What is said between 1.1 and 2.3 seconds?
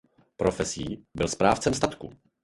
byl správcem statku.